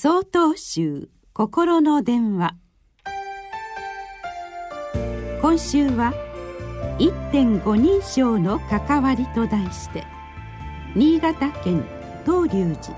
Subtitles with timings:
[0.00, 2.54] 総統集心の電話。
[5.42, 6.14] 今週は
[7.02, 10.04] 「1.5人称の関わり」と題して
[10.94, 11.84] 新潟県
[12.24, 12.96] 東龍寺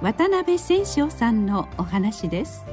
[0.00, 2.64] 渡辺千章さんのお話です。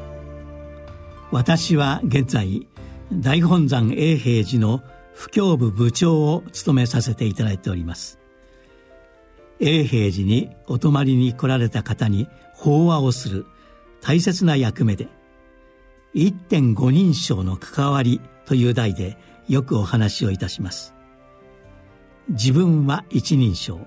[1.31, 2.67] 私は現在
[3.11, 4.83] 大本山永平寺の
[5.15, 8.19] 布教部部長を務めさせていただいております。
[9.59, 13.47] 永平寺にお泊まりに来られた方に法話をする
[14.07, 15.07] 大切な役目で
[16.13, 20.93] 1.5人称の関わりという題でよくお話をいたします。
[22.29, 23.79] 自分は一人称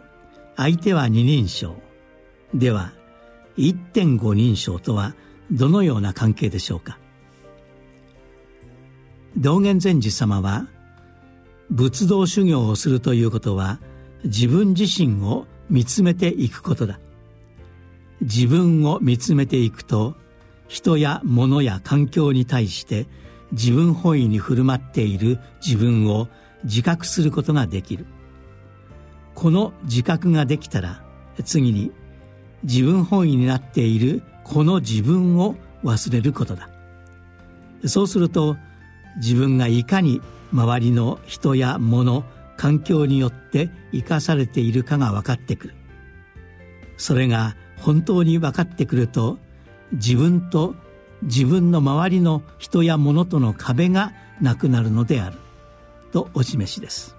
[0.56, 1.76] 相手は二人称。
[2.52, 2.92] では
[3.58, 5.14] 1.5人称とは
[5.52, 6.98] どのような関係でしょうか？
[9.36, 10.66] 道元禅師様は
[11.70, 13.78] 仏道修行をするということは
[14.24, 16.98] 自分自身を見つめていくことだ。
[18.20, 20.14] 自分を見つめていくと
[20.66, 23.06] 人や物や環境に対して
[23.52, 26.28] 自分本位に振る舞っている自分を
[26.64, 28.06] 自覚することができる。
[29.34, 31.02] この自覚ができたら
[31.44, 31.92] 次に
[32.64, 36.68] 自分本位になっているこの自分を忘れることだ。
[37.86, 38.56] そうすると
[39.18, 40.20] 自分がいかに
[40.52, 42.24] 周りの人や物
[42.56, 45.74] 環境によって生かされているかが分かってくる。
[46.96, 49.38] それが本当に分かってくると
[49.92, 50.74] 自分と
[51.22, 55.38] 自分の周りの人や物との壁がなくなるのである。
[56.12, 57.16] とお示しです。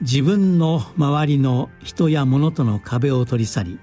[0.00, 3.80] 自分の周りの人や物との壁を取り去り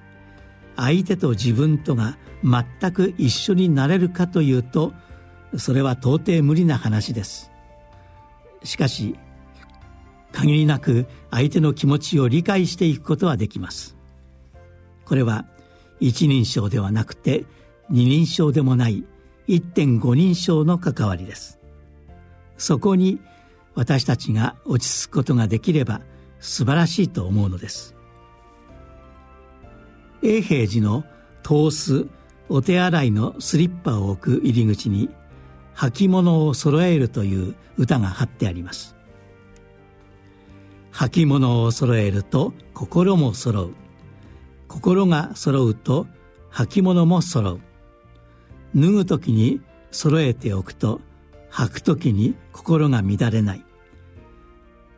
[0.77, 4.93] 相手と自分とが全く一緒になれるかというと
[5.57, 7.51] それは到底無理な話です。
[8.63, 9.17] しかし
[10.31, 13.95] 限りなく相手の気持ちを理解していくことはできます。
[15.05, 15.45] これは
[15.99, 17.45] 一人称ではなくて
[17.89, 19.05] 二人称でもない
[19.47, 21.59] 1.5人称の関わりです。
[22.57, 23.19] そこに
[23.75, 26.01] 私たちが落ち着くことができれば
[26.39, 27.95] 素晴らしいと思うのです。
[30.21, 31.03] 永平寺の
[31.43, 32.07] 通す
[32.49, 35.09] お手洗いのスリッパを置く入り口に
[35.75, 38.95] 履物を揃えるという歌が貼ってあります。
[40.91, 43.84] 履物を揃えると心も揃う。
[44.67, 46.07] 心が揃うと
[46.51, 47.61] 履物も揃う。
[48.75, 49.61] 脱ぐ時に
[49.91, 51.01] 揃えておくと
[51.51, 53.63] 履く時に心が乱れない。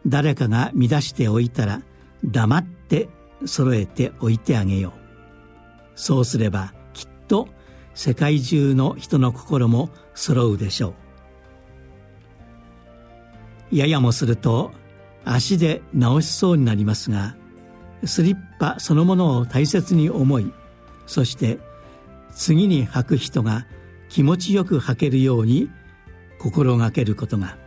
[0.06, 1.82] 誰かが乱しておいたら
[2.24, 3.10] 黙って
[3.46, 4.92] 揃えておいてあげよう。
[5.96, 7.48] そうすればきっと
[7.94, 10.94] 世界中の人の心も揃うでしょ
[13.72, 13.76] う。
[13.76, 14.72] ややもすると
[15.26, 17.36] 足で直しそうになりますが
[18.06, 20.52] スリッパそのものを大切に思い
[21.06, 21.59] そして
[22.31, 23.66] 次に履く人が
[24.09, 25.69] 気持ちよく履けるように
[26.40, 27.57] 心がけることが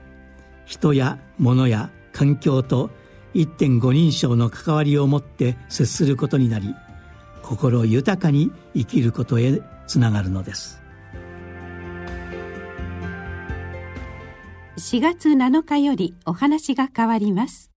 [0.64, 2.90] 人や物や環境と
[3.34, 6.74] 1.5人称の関わりを持って接することになり
[7.42, 10.80] 心豊かに生きることへつながるのです。
[14.80, 17.70] 4月7日よりお話が変わります。